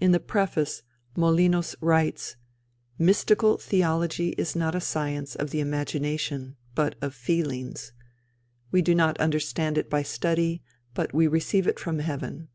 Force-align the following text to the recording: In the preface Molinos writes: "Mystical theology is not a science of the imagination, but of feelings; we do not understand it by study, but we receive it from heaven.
In 0.00 0.12
the 0.12 0.20
preface 0.20 0.84
Molinos 1.16 1.74
writes: 1.80 2.36
"Mystical 3.00 3.56
theology 3.56 4.28
is 4.38 4.54
not 4.54 4.76
a 4.76 4.80
science 4.80 5.34
of 5.34 5.50
the 5.50 5.58
imagination, 5.58 6.54
but 6.76 6.94
of 7.02 7.16
feelings; 7.16 7.92
we 8.70 8.80
do 8.80 8.94
not 8.94 9.18
understand 9.18 9.76
it 9.76 9.90
by 9.90 10.04
study, 10.04 10.62
but 10.94 11.12
we 11.12 11.26
receive 11.26 11.66
it 11.66 11.80
from 11.80 11.98
heaven. 11.98 12.46